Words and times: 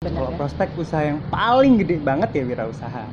Kalau 0.00 0.32
prospek 0.32 0.72
usaha 0.80 1.12
yang 1.12 1.20
paling 1.28 1.76
gede 1.76 2.00
banget 2.00 2.32
ya 2.32 2.48
wirausaha. 2.48 3.04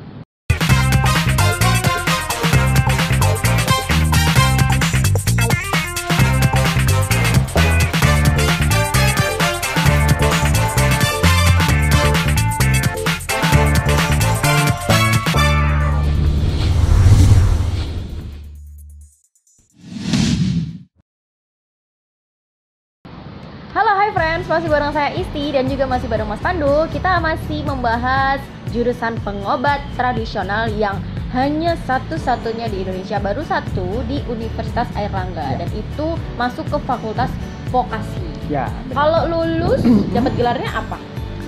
Masih 24.48 24.68
bareng 24.72 24.92
saya 24.96 25.12
Isti 25.12 25.52
dan 25.52 25.68
juga 25.68 25.84
masih 25.84 26.08
bareng 26.08 26.24
Mas 26.24 26.40
Pandu 26.40 26.88
Kita 26.88 27.20
masih 27.20 27.60
membahas 27.68 28.40
jurusan 28.72 29.20
pengobat 29.20 29.84
tradisional 29.94 30.72
yang 30.72 30.96
hanya 31.36 31.76
satu-satunya 31.84 32.72
di 32.72 32.80
Indonesia 32.80 33.20
Baru 33.20 33.44
satu 33.44 34.00
di 34.08 34.24
Universitas 34.26 34.88
Airlangga 34.96 35.52
Ya. 35.52 35.64
Dan 35.64 35.70
itu 35.76 36.16
masuk 36.40 36.64
ke 36.72 36.80
Fakultas 36.88 37.28
Vokasi 37.68 38.24
Ya. 38.48 38.72
Kalau 38.96 39.28
lulus, 39.28 39.84
dapat 40.16 40.32
gelarnya 40.40 40.72
apa? 40.72 40.96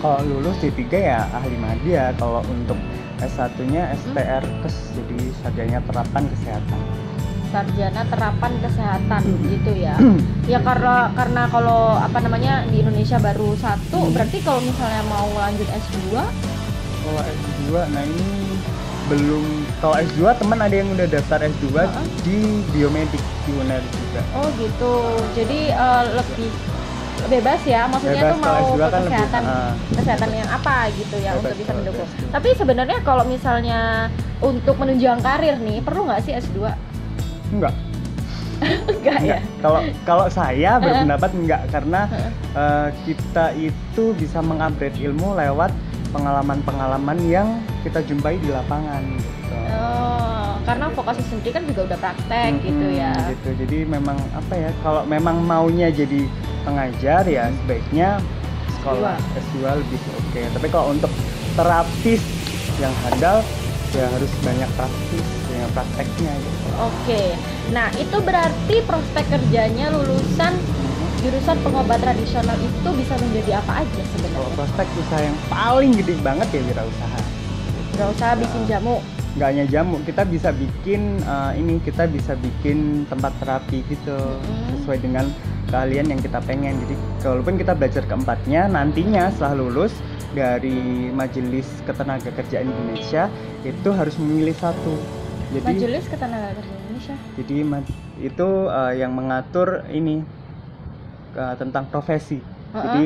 kalau 0.01 0.25
lulus 0.25 0.57
D3 0.65 0.81
ya 0.89 1.29
ahli 1.37 1.57
media. 1.61 2.11
Kalau 2.17 2.41
untuk 2.49 2.77
S1-nya 3.21 3.93
STR 3.93 4.41
terus 4.65 4.77
jadi 4.97 5.19
sarjana 5.45 5.81
terapan 5.85 6.25
kesehatan. 6.33 6.81
Sarjana 7.51 8.03
Terapan 8.07 8.53
Kesehatan 8.63 9.23
gitu 9.51 9.73
ya 9.75 9.99
Ya 10.47 10.59
karena 10.63 11.11
karena 11.13 11.43
kalau 11.51 11.99
apa 11.99 12.19
namanya 12.23 12.65
di 12.71 12.81
Indonesia 12.81 13.19
baru 13.19 13.53
satu 13.59 14.11
Berarti 14.15 14.39
kalau 14.41 14.63
misalnya 14.63 15.03
mau 15.11 15.29
lanjut 15.35 15.67
S2 15.67 16.15
Kalau 17.01 17.23
S2, 17.23 17.71
nah 17.91 18.03
ini 18.07 18.51
belum 19.11 19.45
kalau 19.83 19.97
S2 19.99 20.23
teman 20.39 20.59
ada 20.63 20.75
yang 20.75 20.89
udah 20.95 21.07
daftar 21.11 21.43
S2 21.43 21.67
Heeh. 21.75 22.05
di 22.23 22.39
biomedik 22.71 23.23
di 23.43 23.51
UNER 23.59 23.83
juga. 23.83 24.23
Oh 24.39 24.47
gitu. 24.55 24.95
Jadi 25.35 25.75
eh, 25.75 26.05
lebih 26.15 26.51
bebas 27.27 27.61
ya. 27.67 27.91
Maksudnya 27.91 28.23
Bebas, 28.23 28.31
tuh 28.31 28.39
mau 28.39 28.55
ke 28.55 28.61
S2 28.63 28.79
kan 28.79 29.01
lebih, 29.03 29.11
kesehatan 29.11 29.43
ah. 29.43 29.73
kesehatan 29.99 30.31
yang 30.31 30.49
apa 30.49 30.77
gitu 30.95 31.17
ya 31.19 31.31
Bebas 31.35 31.43
untuk 31.43 31.59
bisa 31.59 31.73
mendukung. 31.75 32.07
S2. 32.07 32.23
Tapi 32.31 32.49
sebenarnya 32.55 32.99
kalau 33.03 33.25
misalnya 33.27 33.81
untuk 34.39 34.75
menunjang 34.79 35.19
karir 35.19 35.57
nih 35.59 35.79
perlu 35.83 36.07
nggak 36.07 36.23
sih 36.23 36.33
S2? 36.39 36.90
Enggak. 37.51 37.75
Enggak 38.61 39.19
ya. 39.25 39.39
Kalau 39.65 39.81
kalau 40.05 40.27
saya 40.29 40.77
berpendapat 40.77 41.31
enggak 41.33 41.63
karena 41.73 42.01
eh, 42.53 42.89
kita 43.09 43.57
itu 43.57 44.05
bisa 44.17 44.39
mengupgrade 44.45 44.97
ilmu 45.01 45.37
lewat 45.37 45.73
pengalaman-pengalaman 46.11 47.19
yang 47.31 47.49
kita 47.87 48.03
jumpai 48.05 48.37
di 48.43 48.51
lapangan 48.51 49.01
gitu. 49.17 49.55
Oh, 49.71 50.59
karena 50.67 50.91
vokasi 50.91 51.23
sendiri 51.31 51.55
kan 51.55 51.63
juga 51.67 51.81
udah 51.95 51.99
praktek 52.03 52.51
Mm-mm, 52.59 52.67
gitu 52.67 52.87
ya. 52.99 53.15
gitu. 53.31 53.51
Jadi 53.65 53.79
memang 53.87 54.19
apa 54.35 54.55
ya? 54.59 54.71
Kalau 54.83 55.03
memang 55.07 55.39
maunya 55.43 55.89
jadi 55.89 56.27
pengajar 56.67 57.25
ya 57.31 57.49
sebaiknya 57.63 58.19
sekolah 58.83 59.17
S2 59.39 59.57
lebih 59.81 60.01
oke. 60.19 60.43
Tapi 60.59 60.67
kalau 60.69 60.87
untuk 60.93 61.13
terapis 61.55 62.23
yang 62.83 62.93
handal 63.07 63.41
ya 63.95 64.07
harus 64.11 64.31
banyak 64.43 64.71
praktis, 64.79 65.27
banyak 65.61 65.73
prakteknya 65.77 66.33
gitu. 66.33 66.67
Oke. 66.81 67.23
Nah, 67.71 67.89
itu 68.01 68.17
berarti 68.25 68.77
prospek 68.89 69.25
kerjanya 69.29 69.93
lulusan 69.93 70.57
jurusan 71.21 71.61
pengobat 71.61 72.01
tradisional 72.01 72.57
itu 72.57 72.89
bisa 72.97 73.13
menjadi 73.21 73.61
apa 73.61 73.85
aja 73.85 73.93
Kalau 73.93 74.09
sebenarnya? 74.17 74.57
prospek 74.57 74.87
usaha 74.97 75.21
yang 75.21 75.39
paling 75.53 75.91
gede 75.93 76.15
banget 76.25 76.49
ya 76.49 76.61
wirausaha. 76.65 77.21
Gak 77.93 78.09
usah 78.17 78.31
bikin 78.41 78.63
jamu. 78.67 78.97
nggak 79.31 79.47
hanya 79.47 79.67
jamu 79.71 80.03
kita 80.03 80.27
bisa 80.27 80.51
bikin 80.51 81.23
eh, 81.23 81.53
ini 81.55 81.79
kita 81.79 82.11
bisa 82.11 82.35
bikin 82.35 83.07
tempat 83.07 83.31
terapi 83.39 83.87
gitu 83.87 84.19
Mm. 84.43 84.75
sesuai 84.75 84.99
dengan 84.99 85.31
keahlian 85.71 86.11
yang 86.11 86.19
kita 86.19 86.43
pengen 86.43 86.75
jadi 86.83 86.95
walaupun 87.23 87.55
kita 87.55 87.79
belajar 87.79 88.03
keempatnya 88.11 88.67
nantinya 88.67 89.31
setelah 89.31 89.55
lulus 89.63 89.95
dari 90.35 91.15
majelis 91.15 91.63
ketenagakerjaan 91.87 92.67
Indonesia 92.67 93.31
itu 93.63 93.89
harus 93.95 94.19
memilih 94.19 94.59
satu 94.59 94.99
jadi 95.51 95.67
Majelis 95.67 96.05
Ketenagakerjaan 96.07 96.79
Indonesia. 96.81 97.17
jadi 97.37 97.55
itu 98.21 98.49
eh, 98.69 98.93
yang 98.97 99.13
mengatur 99.13 99.83
ini 99.91 100.23
eh, 101.33 101.55
tentang 101.57 101.87
profesi 101.87 102.39
Heeh. 102.39 102.83
jadi 102.83 103.05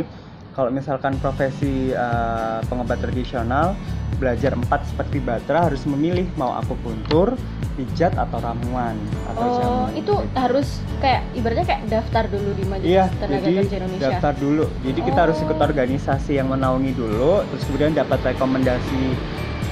kalau 0.53 0.71
misalkan 0.71 1.19
profesi 1.19 1.91
eh, 1.91 2.59
pengobat 2.65 3.01
tradisional 3.01 3.73
belajar 4.15 4.55
empat 4.55 4.87
seperti 4.87 5.19
Batra 5.19 5.67
harus 5.67 5.83
memilih 5.85 6.23
mau 6.35 6.55
akupuntur, 6.55 7.35
pijat 7.75 8.15
atau 8.15 8.39
ramuan 8.39 8.95
atau 9.27 9.43
Oh, 9.43 9.51
jamu. 9.59 9.83
itu 9.93 10.15
harus 10.33 10.69
kayak 11.03 11.27
ibaratnya 11.35 11.67
kayak 11.67 11.83
daftar 11.91 12.25
dulu 12.31 12.55
di 12.55 12.63
Majelis 12.63 12.95
Iya, 12.95 13.05
Tenaga 13.11 13.43
jadi 13.43 13.55
Kerja 13.59 13.77
Indonesia. 13.77 14.05
daftar 14.07 14.33
dulu. 14.39 14.65
Jadi 14.81 15.01
kita 15.03 15.19
harus 15.19 15.39
ikut 15.43 15.59
Oh. 15.59 15.67
organisasi 15.67 16.33
yang 16.33 16.47
menaungi 16.47 16.93
dulu, 16.95 17.43
terus 17.45 17.63
kemudian 17.67 17.91
dapat 17.93 18.19
rekomendasi 18.25 19.03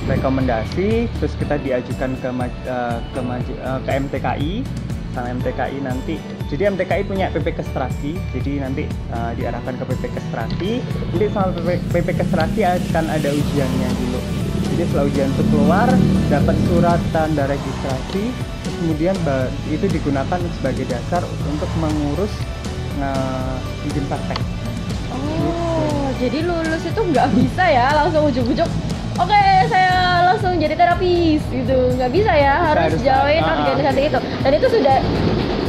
rekomendasi, 0.09 1.07
terus 1.19 1.33
kita 1.39 1.59
diajukan 1.63 2.19
ke 2.19 2.29
eh, 2.67 2.99
ke, 3.15 3.21
eh, 3.23 3.79
ke 3.87 3.91
MTKI 3.91 4.53
sama 5.13 5.29
MTKI 5.29 5.79
nanti. 5.85 6.17
Jadi 6.49 6.63
MTKI 6.73 7.03
punya 7.05 7.29
PP 7.33 7.57
Kestraki, 7.57 8.17
jadi 8.33 8.65
nanti 8.65 8.89
eh, 8.89 9.33
diarahkan 9.37 9.77
ke 9.77 9.85
PP 9.85 10.05
Kestraki. 10.12 10.73
Nanti 10.83 11.25
sama 11.33 11.53
PP, 11.53 11.69
PP 11.93 12.09
Kestraki 12.17 12.61
akan 12.65 13.05
ada 13.09 13.29
ujiannya 13.31 13.89
dulu. 14.01 14.21
Jadi 14.73 14.83
setelah 14.89 15.05
ujian 15.05 15.29
itu 15.29 15.45
keluar, 15.53 15.89
dapat 16.33 16.57
surat 16.65 17.01
tanda 17.12 17.45
registrasi, 17.45 18.25
terus 18.65 18.75
kemudian 18.81 19.17
itu 19.69 19.85
digunakan 19.85 20.41
sebagai 20.57 20.89
dasar 20.89 21.21
untuk 21.45 21.69
mengurus 21.77 22.33
eh, 22.97 23.87
izin 23.93 24.05
praktek. 24.09 24.41
Oh, 25.12 26.09
jadi 26.17 26.41
lulus 26.41 26.83
itu 26.89 27.01
nggak 27.05 27.29
bisa 27.37 27.65
ya 27.69 27.93
langsung 27.93 28.33
ujuk-ujuk. 28.33 28.92
Oke, 29.12 29.43
saya 29.69 29.93
langsung 30.33 30.56
jadi 30.56 30.73
terapis 30.73 31.43
gitu. 31.49 31.77
Nggak 31.95 32.11
bisa 32.11 32.33
ya, 32.33 32.55
harus 32.73 32.97
harus, 32.97 33.00
join 33.05 33.43
ah, 33.45 33.69
organisasi 33.69 34.00
itu. 34.09 34.19
Dan 34.41 34.53
itu 34.56 34.67
sudah 34.73 34.97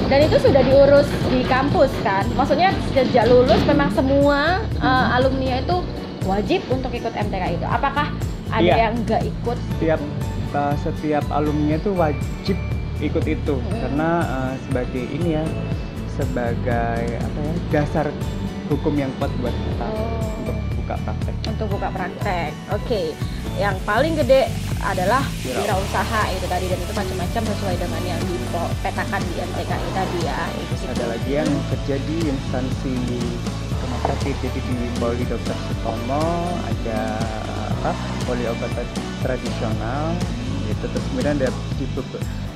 dan 0.03 0.19
itu 0.21 0.37
sudah 0.37 0.61
diurus 0.61 1.09
di 1.27 1.41
kampus 1.43 1.91
kan. 2.01 2.23
Maksudnya 2.33 2.71
sejak 2.93 3.27
lulus 3.27 3.59
memang 3.65 3.89
semua 3.91 4.63
uh, 4.79 5.15
alumni 5.15 5.59
itu 5.59 5.77
wajib 6.23 6.63
untuk 6.71 6.91
ikut 6.91 7.11
MTK 7.11 7.59
itu. 7.59 7.65
Apakah 7.67 8.13
ada 8.47 8.63
Iya. 8.63 8.75
yang 8.87 8.93
nggak 9.03 9.21
ikut? 9.25 9.57
Setiap 9.75 9.99
eh, 10.53 10.75
setiap 10.79 11.25
alumni 11.33 11.75
itu 11.75 11.91
wajib 11.91 12.57
ikut 13.01 13.25
itu 13.25 13.55
Hmm. 13.57 13.75
karena 13.81 14.09
eh, 14.21 14.53
sebagai 14.63 15.03
ini 15.03 15.29
ya 15.35 15.43
sebagai 16.13 17.01
apa 17.17 17.39
ya 17.41 17.53
dasar 17.73 18.05
hukum 18.69 18.93
yang 18.93 19.09
kuat 19.17 19.33
buat 19.41 19.51
kita 19.51 19.85
Oh. 19.89 20.39
untuk 20.39 20.57
buka 20.83 20.95
praktek. 20.99 21.33
untuk 21.47 21.67
buka 21.71 21.87
praktek. 21.95 22.51
Oke, 22.75 23.01
yang 23.55 23.75
paling 23.87 24.13
gede 24.19 24.51
adalah 24.83 25.23
Wira- 25.47 25.63
wirausaha 25.63 26.21
itu 26.35 26.45
tadi 26.51 26.65
dan 26.67 26.79
itu 26.83 26.93
macam-macam 26.93 27.41
sesuai 27.55 27.75
dengan 27.79 28.01
yang 28.03 28.21
dipetakan 28.27 29.21
di 29.23 29.33
MTKI 29.39 29.89
tadi 29.95 30.19
ya. 30.27 30.39
Itu 30.59 30.73
sih. 30.75 30.87
ada 30.91 31.05
lagi 31.07 31.31
yang 31.31 31.49
kerja 31.71 31.95
di 32.03 32.17
instansi 32.27 32.95
rumah 33.79 34.01
sakit 34.11 34.35
jadi 34.43 34.59
di 34.59 34.75
Poli 34.99 35.23
Dokter 35.27 35.55
Sutomo 35.71 36.23
ada 36.67 37.01
apa 37.83 37.91
Poli 38.23 38.47
obat 38.47 38.71
tradisional 39.23 40.15
gitu 40.67 40.87
terus 40.87 41.05
kemudian 41.11 41.35
ada 41.39 41.51
di, 41.75 41.85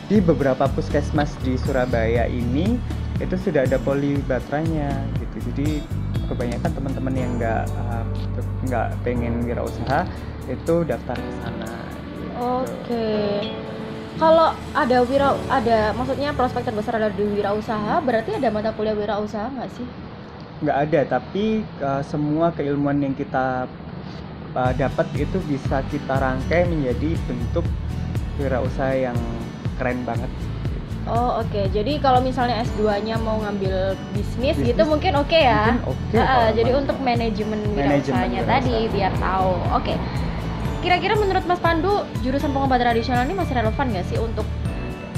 di 0.08 0.18
beberapa 0.24 0.72
puskesmas 0.72 1.36
di 1.44 1.60
Surabaya 1.60 2.28
ini 2.32 2.80
itu 3.20 3.36
sudah 3.36 3.66
ada 3.66 3.82
poli 3.82 4.16
batranya 4.30 4.94
gitu 5.20 5.52
jadi 5.52 5.70
kebanyakan 6.28 6.72
teman-teman 6.72 7.14
yang 7.16 7.32
nggak 7.40 7.64
uh, 7.76 8.04
nggak 8.68 8.88
pengen 9.02 9.42
wirausaha 9.48 10.04
itu 10.48 10.75
daftar 10.88 11.16
ke 11.16 11.31
sana 11.44 11.72
gitu. 12.07 12.28
Oke. 12.38 13.07
Kalau 14.18 14.50
ada 14.74 14.98
wira 15.06 15.38
ada 15.48 15.94
maksudnya 15.94 16.34
prospek 16.34 16.66
terbesar 16.68 16.98
adalah 16.98 17.13
di 17.13 17.25
wirausaha, 17.25 18.01
berarti 18.01 18.36
ada 18.36 18.50
mata 18.50 18.74
kuliah 18.74 18.98
wirausaha 18.98 19.48
nggak 19.54 19.72
sih? 19.72 19.88
nggak 20.57 20.78
ada 20.90 21.01
tapi 21.06 21.62
uh, 21.86 22.01
semua 22.01 22.50
keilmuan 22.50 22.98
yang 22.98 23.13
kita 23.13 23.69
uh, 24.57 24.74
dapat 24.74 25.06
itu 25.13 25.38
bisa 25.46 25.86
kita 25.94 26.18
rangkai 26.18 26.66
menjadi 26.66 27.13
bentuk 27.30 27.66
wirausaha 28.42 28.98
yang 28.98 29.18
keren 29.78 30.01
banget 30.01 30.30
Oh 31.07 31.39
oke, 31.39 31.71
jadi 31.71 32.04
kalau 32.04 32.19
misalnya 32.19 32.68
S2-nya 32.68 33.15
mau 33.24 33.39
ngambil 33.39 33.95
bisnis, 34.12 34.59
gitu 34.59 34.75
Bisnis. 34.75 34.92
mungkin 34.92 35.13
oke 35.15 35.39
ya. 35.39 35.71
mungkin 35.80 35.95
oke 35.95 36.19
ah, 36.19 36.27
kalau 36.27 36.50
jadi 36.51 36.71
untuk 36.75 36.98
manajemen 37.00 37.59
wirausahanya 37.71 38.42
tadi 38.44 38.75
wirausaha. 38.75 38.94
biar 38.94 39.13
tahu. 39.15 39.54
Oke. 39.80 39.94
Kira-kira 40.83 41.13
menurut 41.15 41.44
Mas 41.48 41.59
Pandu 41.63 42.04
jurusan 42.21 42.51
pengobat 42.51 42.83
tradisional 42.83 43.24
ini 43.24 43.36
masih 43.36 43.54
relevan 43.56 43.88
nggak 43.92 44.06
sih 44.12 44.19
untuk 44.19 44.45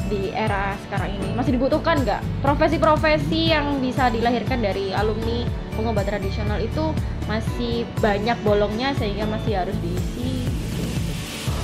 di 0.09 0.33
era 0.33 0.73
sekarang 0.89 1.17
ini? 1.21 1.29
Masih 1.37 1.57
dibutuhkan 1.57 2.01
nggak? 2.01 2.21
Profesi-profesi 2.41 3.53
yang 3.53 3.77
bisa 3.77 4.09
dilahirkan 4.09 4.61
dari 4.61 4.89
alumni 4.93 5.45
pengobat 5.77 6.09
tradisional 6.09 6.57
itu 6.59 6.91
masih 7.29 7.85
banyak 8.01 8.35
bolongnya 8.41 8.91
sehingga 8.97 9.29
masih 9.29 9.61
harus 9.61 9.77
diisi 9.85 10.49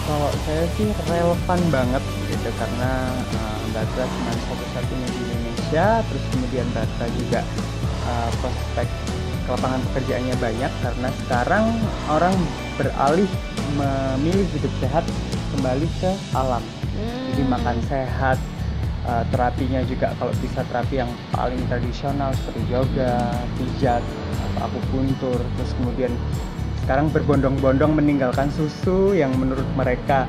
Kalau 0.06 0.30
saya 0.46 0.70
sih 0.78 0.86
relevan 1.10 1.60
banget 1.74 2.04
gitu 2.30 2.50
karena 2.62 2.92
uh, 3.34 3.55
Batra 3.76 4.08
cuma 4.08 4.32
satu-satunya 4.32 5.08
di 5.12 5.20
Indonesia, 5.28 6.00
terus 6.08 6.24
kemudian 6.32 6.68
Batra 6.72 7.06
juga 7.12 7.44
uh, 8.08 8.30
prospek 8.40 8.88
lapangan 9.46 9.82
pekerjaannya 9.92 10.36
banyak 10.42 10.72
karena 10.82 11.10
sekarang 11.22 11.66
orang 12.08 12.36
beralih 12.80 13.30
memilih 13.76 14.48
hidup 14.56 14.74
sehat 14.80 15.04
kembali 15.54 15.88
ke 16.00 16.12
alam. 16.32 16.64
Jadi 17.36 17.44
Hmm. 17.44 17.52
makan 17.52 17.78
sehat, 17.92 18.40
uh, 19.04 19.28
terapinya 19.36 19.84
juga 19.84 20.16
kalau 20.16 20.32
bisa 20.40 20.64
terapi 20.72 21.04
yang 21.04 21.12
paling 21.36 21.60
tradisional 21.68 22.32
seperti 22.32 22.64
yoga, 22.72 23.36
pijat, 23.60 24.00
atau 24.00 24.72
akupuntur, 24.72 25.40
terus 25.60 25.72
kemudian 25.76 26.16
sekarang 26.88 27.12
berbondong-bondong 27.12 27.92
meninggalkan 27.98 28.48
susu 28.56 29.12
yang 29.12 29.36
menurut 29.36 29.68
mereka 29.76 30.24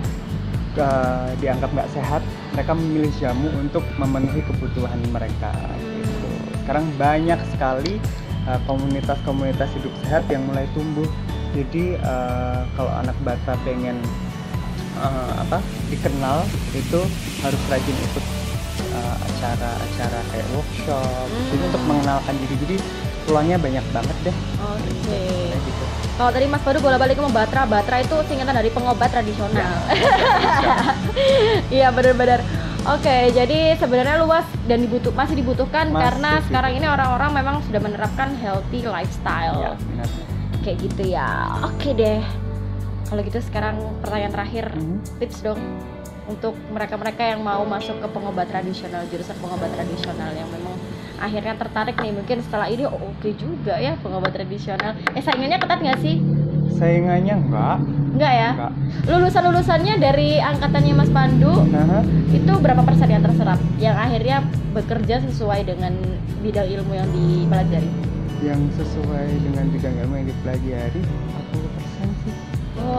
uh, 0.79 1.31
dianggap 1.41 1.71
nggak 1.73 1.91
sehat, 1.93 2.23
mereka 2.55 2.73
memilih 2.77 3.13
jamu 3.19 3.49
untuk 3.57 3.85
memenuhi 3.97 4.41
kebutuhan 4.45 5.01
mereka. 5.13 5.53
Gitu. 5.81 6.31
Sekarang 6.65 6.87
banyak 7.01 7.41
sekali 7.53 7.99
uh, 8.49 8.61
komunitas-komunitas 8.65 9.71
hidup 9.77 9.93
sehat 10.07 10.25
yang 10.33 10.45
mulai 10.49 10.69
tumbuh. 10.77 11.09
Jadi 11.57 11.97
uh, 12.05 12.69
kalau 12.77 12.93
anak 13.01 13.17
bata 13.25 13.57
pengen 13.65 13.97
uh, 15.01 15.33
apa 15.41 15.59
dikenal 15.93 16.45
itu 16.73 17.01
harus 17.45 17.63
rajin 17.69 17.97
ikut 18.13 18.25
uh, 18.97 19.17
acara-acara 19.21 20.21
kayak 20.33 20.49
workshop 20.57 21.05
Hmm. 21.27 21.47
jadi 21.53 21.63
untuk 21.69 21.83
mengenalkan 21.85 22.35
diri 22.39 22.55
jadi 22.65 22.77
peluangnya 23.27 23.59
banyak 23.59 23.87
banget 23.91 24.17
deh 24.31 24.37
Oke. 24.63 24.87
kayak 25.11 25.59
gitu 25.59 25.86
Kalau 26.17 26.33
tadi 26.33 26.49
Mas 26.49 26.65
Badu 26.65 26.81
bola 26.81 26.97
balik 26.97 27.21
ngomong 27.21 27.29
Batra, 27.31 27.63
Batra 27.65 28.01
itu 28.01 28.17
singkatan 28.25 28.57
dari 28.57 28.71
pengobat 28.71 29.13
tradisional. 29.13 29.73
Iya 31.69 31.89
benar-benar. 31.91 32.41
Oke, 32.87 33.33
jadi 33.33 33.75
sebenarnya 33.75 34.23
luas 34.23 34.47
dan 34.65 34.79
dibutuh 34.79 35.11
masih 35.11 35.35
dibutuhkan 35.35 35.91
Masih 35.91 35.97
karena 35.99 36.31
sekarang 36.45 36.73
ini 36.73 36.87
orang-orang 36.87 37.31
memang 37.35 37.57
sudah 37.65 37.81
menerapkan 37.83 38.31
healthy 38.37 38.85
lifestyle. 38.85 39.59
ya 39.59 39.73
benar 39.75 40.09
Kayak 40.63 40.77
gitu 40.85 41.03
ya. 41.09 41.31
Oke 41.65 41.91
deh. 41.93 42.23
Kalau 43.07 43.21
gitu 43.23 43.39
sekarang 43.41 43.75
pertanyaan 44.01 44.33
terakhir, 44.33 44.67
Mhm. 44.73 45.19
tips 45.19 45.41
dong 45.41 45.59
untuk 46.27 46.55
mereka-mereka 46.69 47.23
yang 47.25 47.41
mau 47.41 47.63
masuk 47.65 47.97
ke 47.97 48.09
pengobat 48.09 48.47
tradisional, 48.47 49.03
jurusan 49.09 49.37
pengobat 49.37 49.71
tradisional 49.73 50.31
yang 50.33 50.47
memang 50.49 50.76
akhirnya 51.17 51.55
tertarik 51.55 51.97
nih 51.97 52.13
mungkin 52.13 52.39
setelah 52.41 52.67
ini 52.67 52.85
oh, 52.85 52.97
oke 52.97 53.29
juga 53.33 53.77
ya 53.77 53.97
pengobat 53.99 54.33
tradisional. 54.33 54.95
Eh 55.13 55.21
saingannya 55.21 55.59
ketat 55.59 55.81
nggak 55.81 56.01
sih? 56.01 56.17
saingannya 56.67 57.35
enggak 57.39 57.79
Enggak 58.13 58.33
ya? 58.33 58.51
enggak 58.53 58.73
Lulusan-lulusannya 59.07 59.95
dari 59.97 60.37
angkatannya 60.37 60.93
Mas 60.93 61.09
Pandu 61.09 61.55
Nah, 61.65 62.03
itu 62.29 62.53
berapa 62.59 62.83
persen 62.83 63.07
yang 63.07 63.23
terserap 63.23 63.57
yang 63.77 63.95
akhirnya 63.95 64.43
bekerja 64.73 65.23
sesuai 65.25 65.63
dengan 65.65 65.95
bidang 66.43 66.67
ilmu 66.67 66.93
yang 66.93 67.09
dipelajari? 67.09 67.89
yang 68.45 68.61
sesuai 68.75 69.29
dengan 69.41 69.65
bidang 69.71 69.95
ilmu 69.97 70.15
yang 70.17 70.29
dipelajari 70.29 71.01
40% 71.01 71.01
sih 71.01 71.15
Oh, 71.57 71.76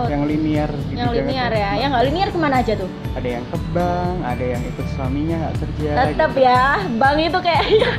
yang 0.07 0.23
linear 0.23 0.69
di 0.71 0.93
yang 0.93 1.11
linear 1.11 1.51
itu. 1.51 1.59
ya. 1.59 1.71
Yang 1.77 1.89
nggak 1.91 2.05
linear 2.07 2.29
ke 2.29 2.37
mana 2.37 2.55
aja 2.59 2.73
tuh? 2.75 2.89
ada 3.13 3.27
yang 3.27 3.45
ke 3.45 3.57
bank 3.73 4.15
ada 4.21 4.45
yang 4.45 4.61
ikut 4.63 4.87
suaminya 4.93 5.35
nggak 5.39 5.55
kerja 5.57 5.89
Tetap 6.05 6.31
gitu. 6.31 6.45
ya, 6.45 6.63
bank 6.95 7.17
itu 7.19 7.39
kayaknya 7.41 7.91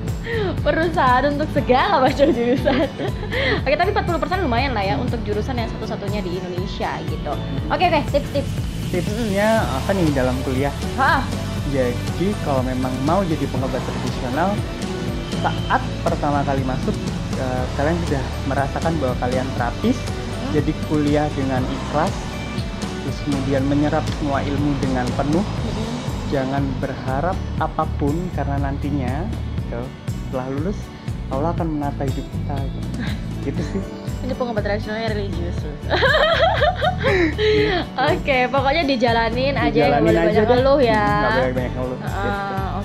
perusahaan 0.64 1.24
untuk 1.26 1.48
segala 1.50 1.94
macam 2.00 2.26
jurusan. 2.30 2.86
Oke, 3.64 3.74
tapi 3.74 3.90
40% 3.90 4.06
lumayan 4.40 4.72
lah 4.72 4.84
ya 4.84 4.94
untuk 4.94 5.18
jurusan 5.22 5.56
yang 5.56 5.68
satu-satunya 5.70 6.20
di 6.20 6.36
Indonesia 6.36 6.90
gitu. 7.04 7.32
Oke, 7.66 7.84
oke, 7.84 8.00
tips-tips. 8.10 8.52
tipsnya 8.90 9.48
apa 9.62 9.90
nih 9.94 10.10
dalam 10.10 10.34
kuliah 10.42 10.74
Hah, 10.94 11.22
Jadi 11.70 12.34
kalau 12.42 12.58
memang 12.60 12.90
mau 13.06 13.22
jadi 13.22 13.46
pengobat 13.46 13.78
tradisional 13.80 14.50
saat 15.38 15.78
pertama 16.02 16.42
kali 16.42 16.66
masuk 16.66 16.90
eh, 17.32 17.64
kalian 17.74 17.94
sudah 18.04 18.22
merasakan 18.44 18.92
bahwa 18.98 19.14
kalian 19.16 19.46
terapis, 19.54 19.94
jadi 20.50 20.72
kuliah 20.90 21.30
dengan 21.38 21.62
ikhlas, 21.62 22.10
terus 23.06 23.18
kemudian 23.26 23.62
menyerap 23.70 24.02
semua 24.18 24.42
ilmu 24.42 24.74
dengan 24.82 25.06
penuh, 25.14 25.46
jangan 26.34 26.62
berharap 26.82 27.38
apa 27.62 27.86
pun 27.98 28.14
karena 28.34 28.58
nantinya 28.58 29.26
gitu, 29.66 29.82
setelah 30.26 30.46
lulus 30.50 30.78
Allah 31.30 31.54
akan 31.54 31.78
menata 31.78 32.02
hidup 32.02 32.26
kita 32.26 32.56
gitu, 32.66 32.78
gitu 33.46 33.62
sih. 33.74 33.82
ini 34.20 34.36
pengobat 34.36 34.60
tradisionalnya 34.66 35.16
religius. 35.16 35.56
Oke, 38.12 38.44
pokoknya 38.52 38.84
dijalanin 38.84 39.56
aja 39.56 39.72
yang 39.72 39.72
Dijalanin 39.72 40.04
boleh 40.04 40.20
aja 40.20 40.40
banyak 40.44 40.50
ngeluh 40.60 40.80
ya. 40.84 41.06
Boleh 41.24 41.52
banyak 41.56 41.72
ngeluh. 41.72 41.96
gitu. 41.96 42.12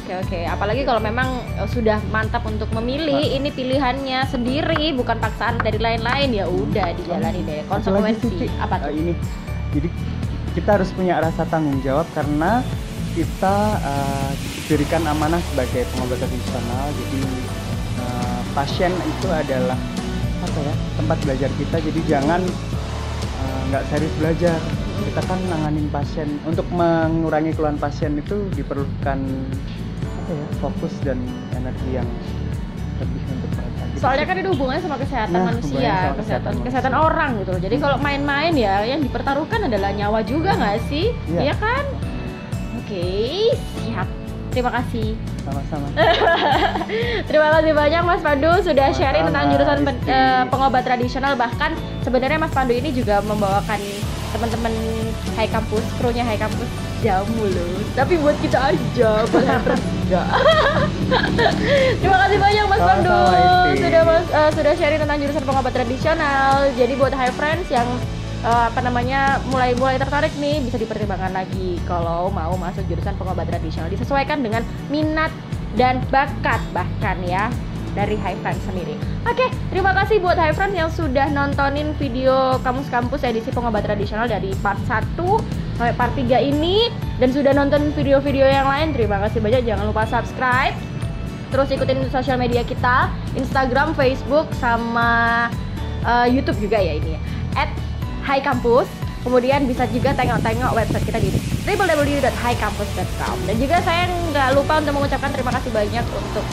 Oke 0.05 0.21
oke, 0.21 0.39
apalagi 0.45 0.85
kalau 0.85 1.01
memang 1.01 1.25
eh, 1.57 1.65
sudah 1.65 1.97
mantap 2.13 2.45
untuk 2.45 2.69
memilih, 2.77 3.25
ini 3.25 3.49
pilihannya 3.49 4.29
sendiri, 4.29 4.93
bukan 4.93 5.17
paksaan 5.17 5.57
dari 5.57 5.81
lain-lain 5.81 6.29
ya 6.29 6.45
udah 6.45 6.93
dijalani 6.93 7.41
deh. 7.41 7.65
Konsekuensi 7.65 8.45
apa 8.61 8.77
Eh, 8.77 8.81
tuh? 8.85 8.93
ini. 8.93 9.13
Jadi 9.73 9.89
kita 10.53 10.77
harus 10.77 10.93
punya 10.93 11.17
rasa 11.17 11.41
tanggung 11.49 11.81
jawab 11.81 12.05
karena 12.13 12.61
kita 13.17 13.55
eh, 13.81 14.31
diberikan 14.69 15.01
amanah 15.09 15.41
sebagai 15.49 15.89
pengobat 15.89 16.21
tradisional 16.21 16.85
jadi 16.93 17.21
eh, 17.97 18.39
pasien 18.53 18.93
itu 18.93 19.27
adalah 19.33 19.79
apa 20.45 20.59
ya 20.61 20.73
tempat 21.01 21.17
belajar 21.25 21.49
kita. 21.57 21.77
Jadi 21.81 21.99
jangan 22.05 22.45
nggak 23.73 23.81
serius 23.89 24.13
belajar. 24.21 24.61
Kita 25.01 25.21
kan 25.25 25.41
nanganin 25.49 25.89
pasien. 25.89 26.29
Untuk 26.45 26.69
mengurangi 26.69 27.57
keluhan 27.57 27.81
pasien 27.81 28.13
itu 28.15 28.45
diperlukan 28.53 29.17
apa 30.25 30.33
ya 30.33 30.45
fokus 30.57 30.93
dan 30.99 31.21
energi 31.53 31.89
yang 31.93 32.07
lebih 32.97 33.21
untuk 33.29 33.49
mereka 33.53 33.81
Gitu 33.85 34.01
Soalnya 34.01 34.25
kan 34.25 34.35
itu 34.35 34.49
hubungannya 34.51 34.81
sama 34.81 34.97
kesehatan 34.97 35.37
Nah, 35.37 35.47
manusia, 35.47 35.71
sama 35.71 35.85
kesehatan 35.85 36.17
kesehatan 36.17 36.53
kesehatan 36.65 36.93
orang 36.93 37.31
gitu. 37.39 37.53
Jadi 37.61 37.75
kalau 37.77 37.97
main-main 37.97 38.51
ya 38.51 38.83
yang 38.83 38.99
dipertaruhkan 38.99 39.61
adalah 39.63 39.93
nyawa 39.93 40.19
juga 40.19 40.51
nggak 40.51 40.77
sih? 40.89 41.13
Iya. 41.29 41.39
Iya 41.41 41.53
kan? 41.55 41.83
Oke, 42.75 43.05
siap. 43.79 44.07
Terima 44.49 44.71
kasih. 44.73 45.13
sama-sama 45.43 45.85
Terima 47.29 47.47
kasih 47.51 47.71
banyak 47.71 48.01
Mas 48.01 48.17
Pandu 48.19 48.49
sudah 48.59 48.89
sharing 48.89 49.29
tentang 49.29 49.45
jurusan 49.47 49.79
pen- 49.83 50.01
eh, 50.05 50.43
pengobat 50.49 50.81
tradisional 50.81 51.37
bahkan 51.37 51.71
sebenarnya 52.01 52.41
Mas 52.41 52.49
Pandu 52.49 52.73
ini 52.73 52.89
juga 52.89 53.21
membawakan 53.21 53.77
teman-teman 54.35 54.73
High 55.39 55.47
Campus, 55.47 55.85
krunya 55.95 56.27
High 56.27 56.39
Campus 56.43 56.67
jamu 56.99 57.47
loh. 57.47 57.79
Tapi 57.95 58.19
buat 58.19 58.35
kita 58.43 58.75
aja, 58.75 59.11
hampers 59.23 59.81
enggak. 60.05 60.27
Terima 62.03 62.17
kasih 62.27 62.37
banyak 62.37 62.65
Mas 62.67 62.81
Pandu 62.83 63.19
sudah 63.79 64.01
mas, 64.03 64.27
eh, 64.27 64.51
sudah 64.51 64.73
sharing 64.75 64.99
tentang 64.99 65.17
jurusan 65.23 65.43
pengobat 65.47 65.71
tradisional. 65.71 66.67
Jadi 66.75 66.93
buat 66.99 67.13
High 67.15 67.35
Friends 67.37 67.67
yang 67.71 67.87
eh, 68.43 68.65
apa 68.69 68.79
namanya 68.83 69.39
mulai 69.47 69.71
mulai 69.79 69.95
tertarik 69.95 70.35
nih 70.35 70.59
bisa 70.61 70.75
dipertimbangkan 70.75 71.31
lagi 71.31 71.79
kalau 71.87 72.27
mau 72.29 72.53
masuk 72.59 72.83
jurusan 72.91 73.15
pengobat 73.15 73.47
tradisional 73.47 73.87
disesuaikan 73.87 74.43
dengan 74.43 74.61
minat 74.91 75.31
dan 75.75 75.99
bakat 76.07 76.59
bahkan 76.71 77.19
ya 77.27 77.51
dari 77.95 78.19
High 78.19 78.37
Friends 78.43 78.61
sendiri. 78.67 78.99
Oke, 79.25 79.47
terima 79.71 79.95
kasih 79.95 80.19
buat 80.19 80.35
High 80.35 80.53
Friends 80.53 80.75
yang 80.75 80.91
sudah 80.91 81.31
nontonin 81.31 81.95
video 81.95 82.59
Kamus 82.61 82.91
Kampus 82.91 83.23
edisi 83.23 83.49
pengobat 83.49 83.87
tradisional 83.87 84.27
dari 84.27 84.51
part 84.59 84.77
1 84.85 85.15
sampai 85.79 85.95
part 85.95 86.13
3 86.13 86.51
ini 86.51 86.91
dan 87.17 87.31
sudah 87.31 87.55
nonton 87.55 87.95
video-video 87.95 88.45
yang 88.45 88.67
lain. 88.67 88.91
Terima 88.91 89.17
kasih 89.23 89.39
banyak. 89.39 89.63
Jangan 89.63 89.87
lupa 89.87 90.03
subscribe. 90.05 90.75
Terus 91.49 91.71
ikutin 91.71 92.03
sosial 92.11 92.35
media 92.35 92.67
kita, 92.67 93.07
Instagram, 93.39 93.95
Facebook, 93.95 94.51
sama 94.59 95.47
eh, 96.03 96.27
YouTube 96.35 96.59
juga 96.67 96.77
ya 96.83 96.99
ini 96.99 97.15
ya. 97.15 97.21
At 97.55 97.71
High 98.27 98.43
Campus. 98.43 98.91
Kemudian 99.25 99.65
bisa 99.65 99.89
juga 99.89 100.13
tengok-tengok 100.13 100.77
website 100.77 101.05
kita 101.09 101.17
di 101.17 101.33
www.highcampus.com. 101.65 103.37
Dan 103.49 103.55
juga 103.57 103.81
saya 103.81 104.05
nggak 104.05 104.53
lupa 104.53 104.77
untuk 104.85 105.01
mengucapkan 105.01 105.33
terima 105.33 105.49
kasih 105.49 105.73
banyak 105.73 106.05
untuk 106.13 106.45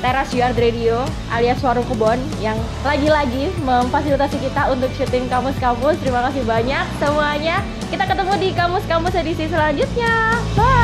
Teras 0.00 0.32
Yard 0.32 0.56
Radio 0.56 1.04
alias 1.28 1.60
Warung 1.60 1.84
Kebon 1.84 2.16
yang 2.40 2.56
lagi-lagi 2.80 3.52
memfasilitasi 3.62 4.40
kita 4.40 4.72
untuk 4.72 4.88
syuting 4.96 5.28
kamus-kamus. 5.28 6.00
Terima 6.00 6.24
kasih 6.28 6.42
banyak 6.48 6.84
semuanya. 6.96 7.60
Kita 7.92 8.08
ketemu 8.08 8.32
di 8.40 8.48
kamus-kamus 8.56 9.14
edisi 9.20 9.44
selanjutnya. 9.52 10.40
Bye. 10.56 10.79